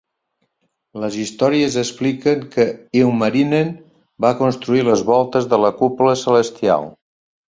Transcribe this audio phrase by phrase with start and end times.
[1.01, 2.65] Les històries expliquen que
[3.01, 3.69] Ilmarinen
[4.25, 6.89] va construir les voltes de la cúpula celestial.